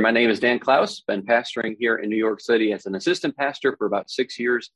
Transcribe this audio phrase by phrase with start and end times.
[0.00, 1.00] My name is Dan Klaus.
[1.00, 4.70] Been pastoring here in New York City as an assistant pastor for about six years.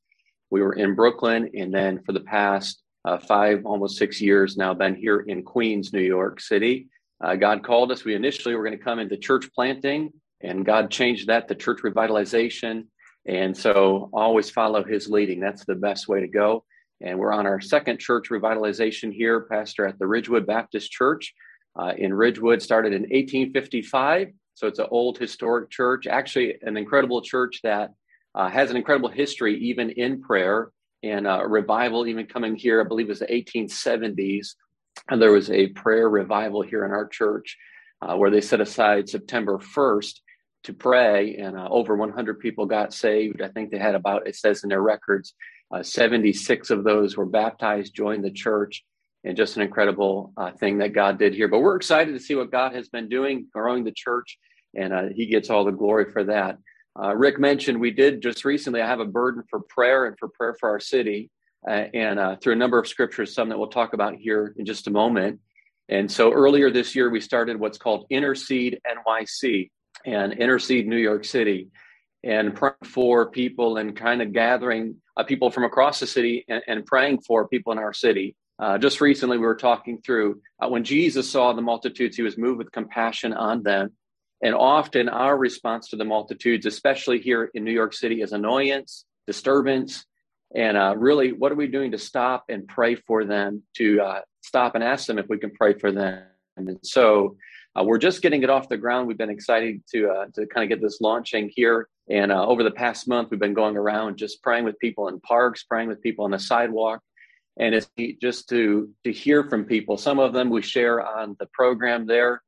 [0.51, 4.75] We were in Brooklyn, and then for the past uh, five, almost six years now,
[4.75, 6.89] been here in Queens, New York City.
[7.23, 8.05] Uh, God called us.
[8.05, 11.81] We initially were going to come into church planting, and God changed that to church
[11.81, 12.85] revitalization.
[13.25, 15.39] And so always follow his leading.
[15.39, 16.65] That's the best way to go.
[17.01, 21.33] And we're on our second church revitalization here, pastor at the Ridgewood Baptist Church
[21.75, 24.33] uh, in Ridgewood, started in 1855.
[24.55, 27.91] So it's an old historic church, actually, an incredible church that
[28.33, 30.71] uh, has an incredible history, even in prayer
[31.03, 34.55] and uh, revival, even coming here, I believe it was the 1870s.
[35.09, 37.57] And there was a prayer revival here in our church
[38.01, 40.19] uh, where they set aside September 1st
[40.63, 43.41] to pray, and uh, over 100 people got saved.
[43.41, 45.33] I think they had about, it says in their records,
[45.71, 48.83] uh, 76 of those were baptized, joined the church,
[49.23, 51.47] and just an incredible uh, thing that God did here.
[51.47, 54.37] But we're excited to see what God has been doing, growing the church,
[54.75, 56.57] and uh, He gets all the glory for that.
[56.97, 58.81] Uh, Rick mentioned we did just recently.
[58.81, 61.29] I have a burden for prayer and for prayer for our city,
[61.67, 64.65] uh, and uh, through a number of scriptures, some that we'll talk about here in
[64.65, 65.39] just a moment.
[65.89, 69.69] And so earlier this year, we started what's called Intercede NYC
[70.05, 71.67] and Intercede New York City,
[72.23, 76.61] and praying for people and kind of gathering uh, people from across the city and,
[76.67, 78.35] and, praying for people in our city.
[78.59, 82.57] Uh, just recently, we were talking through when Jesus saw the multitudes, he was moved
[82.57, 83.91] with compassion on them.
[84.45, 89.03] And often, our response to the multitudes, especially here in New York City, is annoyance,
[89.25, 90.05] disturbance,
[90.53, 94.21] and uh, really, what are we doing to stop and pray for them, to uh,
[94.41, 96.25] stop and ask them if we can pray for them?
[96.57, 97.37] And so,
[97.75, 99.07] uh, we're just getting it off the ground.
[99.07, 101.89] We've been excited to uh, to kind of get this launching here.
[102.07, 105.19] And uh, over the past month, we've been going around just praying with people in
[105.21, 107.01] parks, praying with people on the sidewalk,
[107.57, 107.89] and it's
[108.21, 109.97] just to to hear from people.
[109.97, 112.43] Some of them we share on the program there,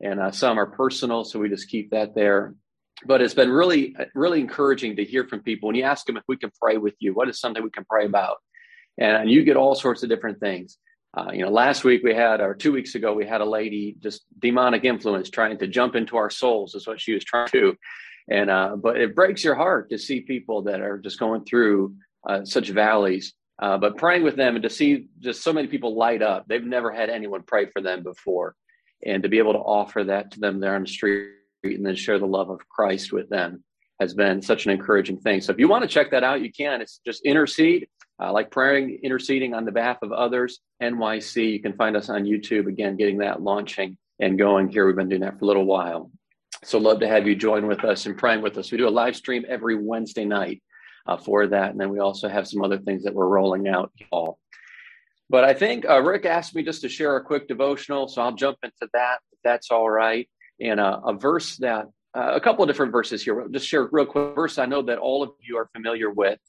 [0.00, 2.54] and uh, some are personal, so we just keep that there.
[3.06, 6.24] But it's been really really encouraging to hear from people when you ask them if
[6.28, 7.14] we can pray with you.
[7.14, 8.36] What is something we can pray about?
[8.98, 10.76] And you get all sorts of different things.
[11.16, 13.96] Uh, you know, last week we had, or two weeks ago, we had a lady
[14.00, 17.74] just demonic influence trying to jump into our souls, is what she was trying to.
[18.28, 21.94] And, uh, but it breaks your heart to see people that are just going through
[22.28, 25.94] uh, such valleys uh, but praying with them and to see just so many people
[25.94, 28.54] light up, they've never had anyone pray for them before.
[29.04, 31.30] And to be able to offer that to them there on the street
[31.62, 33.64] and then share the love of Christ with them
[34.00, 35.40] has been such an encouraging thing.
[35.40, 36.80] So if you want to check that out, you can.
[36.80, 37.88] It's just intercede,
[38.20, 40.60] uh, like praying, interceding on the behalf of others.
[40.82, 41.52] NYC.
[41.52, 44.86] You can find us on YouTube again, getting that launching and going here.
[44.86, 46.10] We've been doing that for a little while.
[46.64, 48.72] So love to have you join with us and praying with us.
[48.72, 50.62] We do a live stream every Wednesday night
[51.06, 51.70] uh, for that.
[51.70, 53.92] And then we also have some other things that we're rolling out.
[54.10, 54.38] All.
[55.30, 58.34] But I think uh, Rick asked me just to share a quick devotional, so I'll
[58.34, 60.28] jump into that if that's all right.
[60.60, 61.86] And uh, a verse that,
[62.16, 63.46] uh, a couple of different verses here.
[63.48, 66.40] Just share real quick verse I know that all of you are familiar with.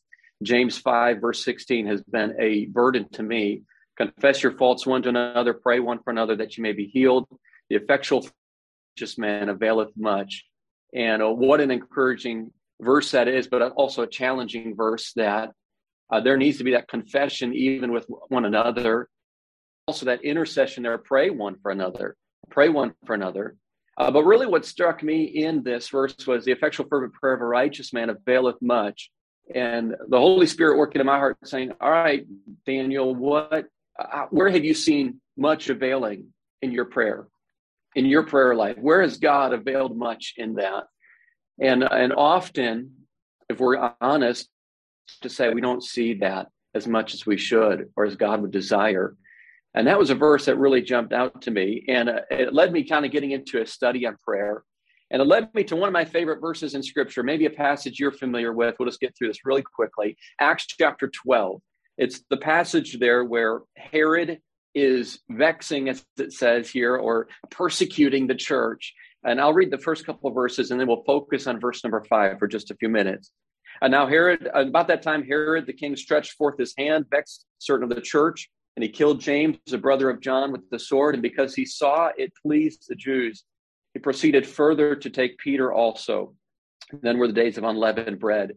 [0.42, 3.62] James 5, verse 16 has been a burden to me.
[3.98, 7.28] Confess your faults one to another, pray one for another that you may be healed.
[7.70, 8.28] The effectual
[8.98, 10.46] just man availeth much.
[10.92, 15.52] And uh, what an encouraging verse that is, but also a challenging verse that
[16.12, 19.08] uh, there needs to be that confession even with one another.
[19.88, 22.16] Also, that intercession there, pray one for another,
[22.50, 23.56] pray one for another.
[23.98, 27.42] Uh, but really, what struck me in this verse was the effectual, fervent prayer of
[27.42, 29.10] a righteous man availeth much.
[29.54, 32.26] And the Holy Spirit working in my heart saying, All right,
[32.66, 33.66] Daniel, what,
[34.00, 36.28] uh, where have you seen much availing
[36.62, 37.28] in your prayer,
[37.96, 38.78] in your prayer life?
[38.78, 40.86] Where has God availed much in that?
[41.60, 42.92] And, and often,
[43.50, 44.48] if we're honest,
[45.22, 48.52] to say we don't see that as much as we should or as God would
[48.52, 49.16] desire.
[49.74, 51.84] And that was a verse that really jumped out to me.
[51.88, 54.64] And uh, it led me kind of getting into a study on prayer.
[55.10, 58.00] And it led me to one of my favorite verses in scripture, maybe a passage
[58.00, 58.76] you're familiar with.
[58.80, 60.18] We'll just get through this really quickly.
[60.40, 61.62] Acts chapter 12.
[61.98, 64.40] It's the passage there where Herod
[64.74, 68.94] is vexing, as it says here, or persecuting the church.
[69.24, 72.04] And I'll read the first couple of verses and then we'll focus on verse number
[72.10, 73.32] five for just a few minutes.
[73.82, 77.90] And now Herod, about that time, Herod the king stretched forth his hand, vexed certain
[77.90, 81.16] of the church, and he killed James, the brother of John, with the sword.
[81.16, 83.44] And because he saw it pleased the Jews,
[83.94, 86.34] he proceeded further to take Peter also.
[86.92, 88.52] And then were the days of unleavened bread.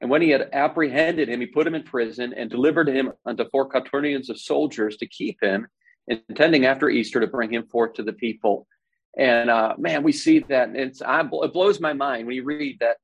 [0.00, 3.48] And when he had apprehended him, he put him in prison and delivered him unto
[3.50, 5.68] four quaternions of soldiers to keep him,
[6.08, 8.66] intending after Easter to bring him forth to the people.
[9.16, 12.78] And uh, man, we see that, it's I, it blows my mind when you read
[12.80, 12.96] that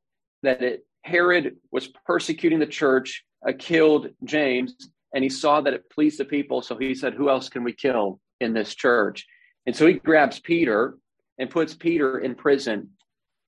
[0.42, 4.76] that it, Herod was persecuting the church, uh, killed James,
[5.14, 7.72] and he saw that it pleased the people, so he said, "Who else can we
[7.72, 9.26] kill in this church?"
[9.66, 10.98] And so he grabs Peter
[11.38, 12.90] and puts Peter in prison.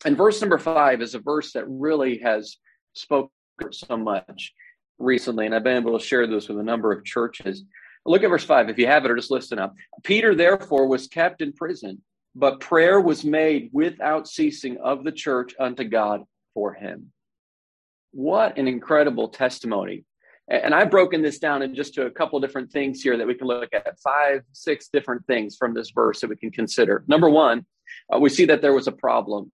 [0.04, 2.56] And verse number five is a verse that really has
[2.94, 3.30] spoken
[3.72, 4.54] so much
[4.98, 7.64] recently, and I've been able to share this with a number of churches.
[8.06, 8.70] Look at verse five.
[8.70, 9.74] If you have it, or just listen up.
[10.02, 12.02] Peter, therefore, was kept in prison,
[12.34, 16.24] but prayer was made without ceasing of the church unto God
[16.54, 17.12] for him.
[18.12, 20.04] What an incredible testimony.
[20.48, 23.34] And I've broken this down in just to a couple different things here that we
[23.34, 27.04] can look at five, six different things from this verse that we can consider.
[27.06, 27.64] Number one,
[28.12, 29.52] uh, we see that there was a problem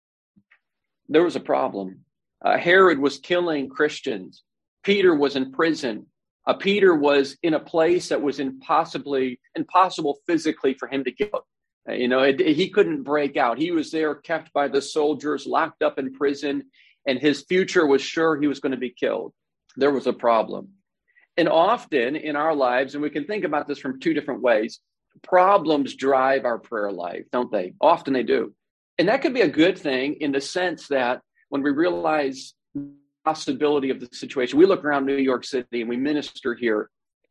[1.09, 2.01] there was a problem.
[2.45, 4.43] Uh, Herod was killing Christians.
[4.83, 6.07] Peter was in prison.
[6.47, 11.31] Uh, Peter was in a place that was impossibly impossible physically for him to get.
[11.89, 13.59] Uh, you know, it, he couldn't break out.
[13.59, 16.65] He was there, kept by the soldiers, locked up in prison,
[17.07, 19.33] and his future was sure he was going to be killed.
[19.77, 20.69] There was a problem.
[21.37, 24.81] And often in our lives, and we can think about this from two different ways,
[25.23, 27.75] problems drive our prayer life, don't they?
[27.81, 28.55] Often they do.
[28.99, 31.21] And that could be a good thing in the sense that
[31.51, 32.91] when we realize the
[33.25, 36.91] possibility of the situation, we look around New York City and we minister here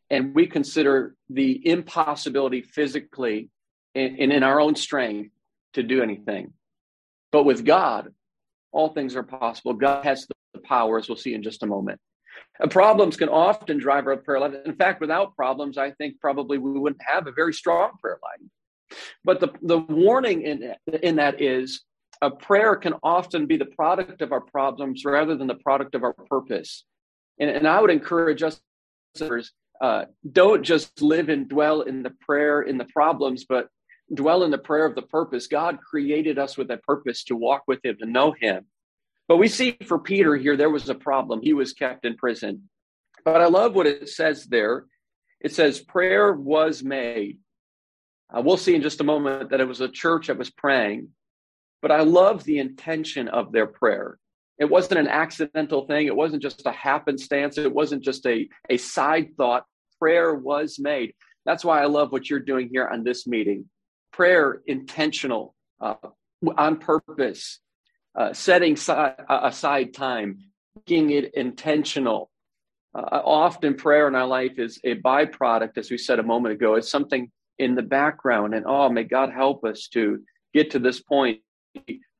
[0.09, 3.49] and we consider the impossibility physically
[3.95, 5.31] and, in our own strength
[5.73, 6.53] to do anything.
[7.31, 8.13] But with God,
[8.75, 9.73] all things are possible.
[9.73, 11.99] God has the power, as we'll see in just a moment.
[12.59, 14.53] And problems can often drive our prayer life.
[14.65, 18.99] In fact, without problems, I think probably we wouldn't have a very strong prayer life.
[19.23, 21.83] But the, the warning in, in that is
[22.21, 26.03] a prayer can often be the product of our problems rather than the product of
[26.03, 26.85] our purpose.
[27.39, 28.59] And, and I would encourage us,
[29.81, 33.67] uh, don't just live and dwell in the prayer, in the problems, but
[34.13, 35.47] dwell in the prayer of the purpose.
[35.47, 38.65] God created us with a purpose to walk with Him, to know Him.
[39.27, 41.41] But we see for Peter here, there was a problem.
[41.41, 42.69] He was kept in prison.
[43.23, 44.85] But I love what it says there.
[45.41, 47.39] It says, prayer was made.
[48.35, 51.09] Uh, we'll see in just a moment that it was a church that was praying,
[51.81, 54.17] but I love the intention of their prayer.
[54.57, 56.07] It wasn't an accidental thing.
[56.07, 57.57] It wasn't just a happenstance.
[57.57, 59.65] It wasn't just a, a side thought.
[59.99, 61.13] Prayer was made.
[61.45, 63.69] That's why I love what you're doing here on this meeting.
[64.15, 65.95] Prayer intentional, uh,
[66.57, 67.59] on purpose,
[68.17, 68.93] uh, setting si-
[69.27, 70.39] aside time,
[70.77, 72.31] making it intentional.
[72.93, 76.75] Uh, often prayer in our life is a byproduct, as we said a moment ago.
[76.75, 77.29] It's something
[77.59, 78.53] in the background.
[78.53, 80.23] And oh, may God help us to
[80.53, 81.41] get to this point.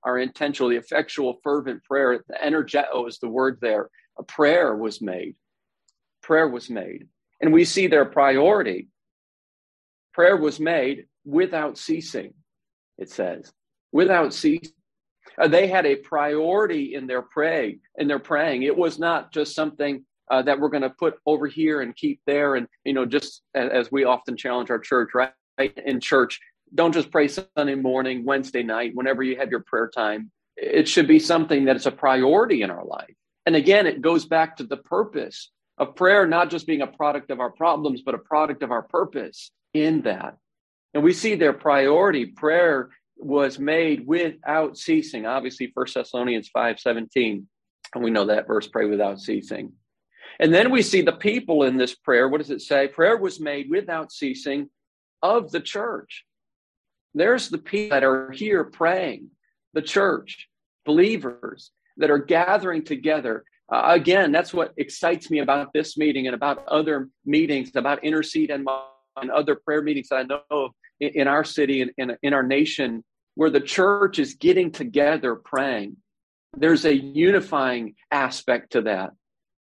[0.04, 3.90] Our intentional, the effectual, fervent prayer, the energeto is the word there.
[4.20, 5.38] A prayer was made.
[6.22, 7.08] Prayer was made.
[7.40, 8.90] And we see their priority.
[10.14, 12.34] Prayer was made without ceasing,
[12.98, 13.52] it says.
[13.92, 14.74] Without ceasing.
[15.40, 18.64] Uh, they had a priority in their pray in their praying.
[18.64, 22.22] It was not just something uh, that we're going to put over here and keep
[22.26, 22.56] there.
[22.56, 25.34] And, you know, just as, as we often challenge our church, right?
[25.86, 26.40] In church,
[26.74, 30.32] don't just pray Sunday morning, Wednesday night, whenever you have your prayer time.
[30.58, 33.14] It should be something that is a priority in our life.
[33.46, 37.30] And again, it goes back to the purpose of prayer, not just being a product
[37.30, 40.38] of our problems, but a product of our purpose in that.
[40.96, 42.26] And we see their priority.
[42.26, 45.26] Prayer was made without ceasing.
[45.26, 47.48] Obviously, First Thessalonians 5 17.
[47.94, 49.74] And we know that verse, pray without ceasing.
[50.40, 52.30] And then we see the people in this prayer.
[52.30, 52.88] What does it say?
[52.88, 54.70] Prayer was made without ceasing
[55.22, 56.26] of the church.
[57.14, 59.30] There's the people that are here praying,
[59.74, 60.48] the church,
[60.86, 63.44] believers that are gathering together.
[63.72, 68.50] Uh, again, that's what excites me about this meeting and about other meetings, about intercede
[68.50, 68.68] and,
[69.22, 73.04] and other prayer meetings I know of in, our city and in, in our nation,
[73.36, 75.98] where the church is getting together praying.
[76.58, 79.12] There's a unifying aspect to that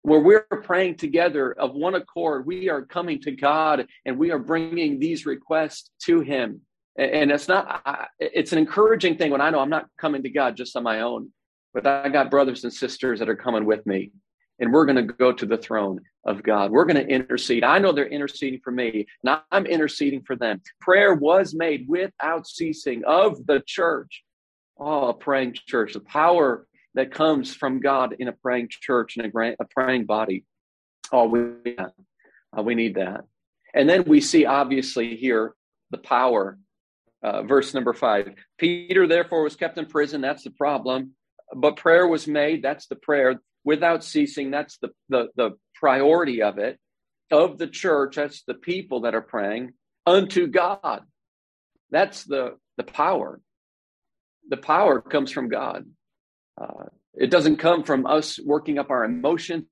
[0.07, 2.47] where we're praying together of one accord.
[2.47, 6.61] We are coming to God and we are bringing these requests to Him.
[6.97, 10.57] And it's not, it's an encouraging thing when I know I'm not coming to God
[10.57, 11.33] just on my own,
[11.75, 14.13] but I got brothers and sisters that are coming with me.
[14.59, 16.71] And we're going to go to the throne of God.
[16.71, 17.63] We're going to intercede.
[17.63, 20.63] I know they're interceding for me, and I'm interceding for them.
[20.81, 24.23] Prayer was made without ceasing of the church.
[24.79, 29.27] Oh, a praying church, the power that comes from God in a praying church and
[29.27, 30.45] a, praying body.
[31.13, 33.25] Oh, we, uh, we need that.
[33.75, 35.55] And then we see obviously here
[35.91, 36.59] the power.
[37.23, 40.21] Uh, verse number five Peter, therefore, was kept in prison.
[40.21, 41.13] That's the problem.
[41.55, 42.63] But prayer was made.
[42.63, 44.51] That's the prayer without ceasing.
[44.51, 46.79] That's the, the, the priority of it.
[47.31, 49.73] Of the church, that's the people that are praying
[50.07, 51.01] unto God.
[51.91, 53.41] That's the, the power.
[54.49, 55.85] The power comes from God.
[56.59, 59.67] Uh, it doesn't come from us working up our emotion,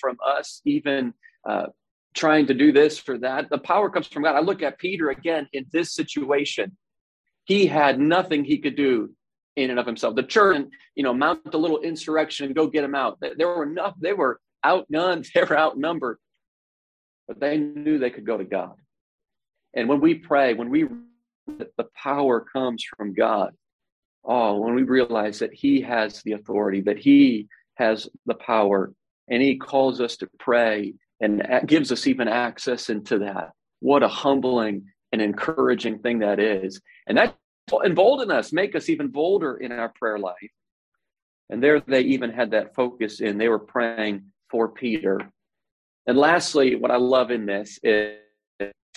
[0.00, 1.14] from us even
[1.48, 1.66] uh,
[2.12, 3.48] trying to do this or that.
[3.50, 4.34] The power comes from God.
[4.34, 6.76] I look at Peter again in this situation.
[7.44, 9.10] He had nothing he could do
[9.56, 10.14] in and of himself.
[10.14, 13.18] The church, and, you know, mount a little insurrection and go get them out.
[13.20, 13.94] There were enough.
[14.00, 15.28] They were outgunned.
[15.34, 16.18] They were outnumbered,
[17.26, 18.74] but they knew they could go to God.
[19.74, 20.86] And when we pray, when we
[21.76, 23.52] the power comes from God.
[24.24, 28.92] Oh, when we realize that He has the authority, that He has the power,
[29.28, 33.50] and He calls us to pray and gives us even access into that.
[33.80, 36.80] What a humbling and encouraging thing that is.
[37.06, 37.36] And that
[37.84, 40.52] embolden us, make us even bolder in our prayer life.
[41.50, 45.20] And there they even had that focus in, they were praying for Peter.
[46.06, 48.16] And lastly, what I love in this is,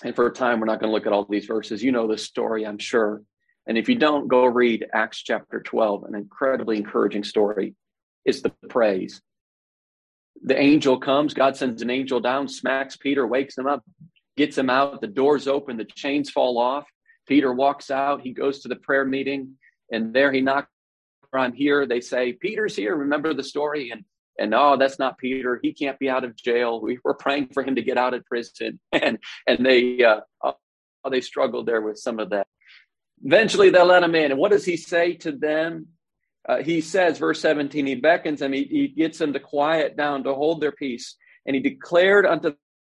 [0.03, 1.83] and for a time, we're not going to look at all these verses.
[1.83, 3.21] You know the story, I'm sure.
[3.67, 7.75] And if you don't, go read Acts chapter 12, an incredibly encouraging story.
[8.25, 9.21] It's the praise.
[10.43, 13.83] The angel comes, God sends an angel down, smacks Peter, wakes him up,
[14.35, 14.99] gets him out.
[14.99, 16.85] The doors open, the chains fall off.
[17.27, 18.21] Peter walks out.
[18.21, 19.55] He goes to the prayer meeting,
[19.91, 20.69] and there he knocks
[21.33, 21.85] on here.
[21.85, 22.95] They say, Peter's here.
[22.95, 23.91] Remember the story?
[23.91, 24.03] And
[24.39, 25.59] and oh, that's not Peter.
[25.61, 26.81] He can't be out of jail.
[26.81, 30.55] We were praying for him to get out of prison, and and they uh, oh,
[31.09, 32.47] they struggled there with some of that.
[33.23, 35.87] Eventually, they let him in, and what does he say to them?
[36.47, 40.25] Uh, he says, verse 17, he beckons them, he, he gets them to quiet down,
[40.25, 41.15] to hold their peace,
[41.45, 42.49] and he declared unto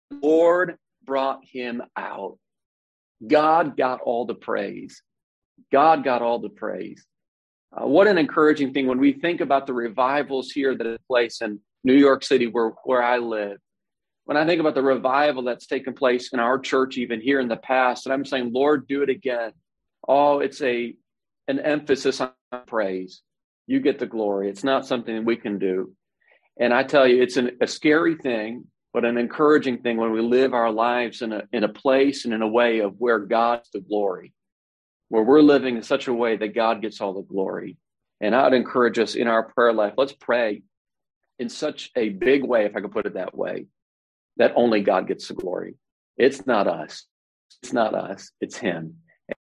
[0.09, 2.39] the Lord brought him out.
[3.25, 5.01] God got all the praise.
[5.71, 7.05] God got all the praise.
[7.75, 11.41] Uh, what an encouraging thing when we think about the revivals here that take place
[11.41, 13.57] in New York City, where, where I live.
[14.25, 17.47] When I think about the revival that's taken place in our church, even here in
[17.47, 19.51] the past, and I'm saying, Lord, do it again.
[20.07, 20.95] Oh, it's a
[21.49, 22.31] an emphasis on
[22.67, 23.21] praise.
[23.67, 24.49] You get the glory.
[24.49, 25.93] It's not something we can do.
[26.57, 30.21] And I tell you, it's an, a scary thing but an encouraging thing when we
[30.21, 33.69] live our lives in a, in a place and in a way of where God's
[33.71, 34.33] the glory,
[35.09, 37.77] where we're living in such a way that God gets all the glory.
[38.21, 40.61] And I'd encourage us in our prayer life, let's pray
[41.39, 43.65] in such a big way, if I could put it that way,
[44.37, 45.75] that only God gets the glory.
[46.15, 47.05] It's not us.
[47.63, 48.31] It's not us.
[48.39, 48.97] It's Him.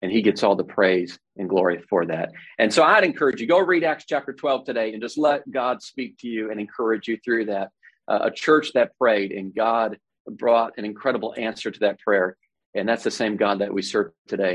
[0.00, 2.30] And He gets all the praise and glory for that.
[2.58, 5.82] And so I'd encourage you, go read Acts chapter 12 today and just let God
[5.82, 7.70] speak to you and encourage you through that
[8.08, 12.36] uh, a church that prayed, and God brought an incredible answer to that prayer.
[12.74, 14.52] And that's the same God that we serve today.